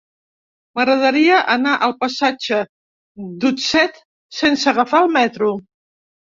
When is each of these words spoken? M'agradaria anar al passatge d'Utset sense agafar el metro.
M'agradaria 0.79 1.35
anar 1.57 1.73
al 1.89 1.93
passatge 1.99 2.63
d'Utset 3.45 4.03
sense 4.41 4.75
agafar 4.77 5.07
el 5.07 5.15
metro. 5.23 5.55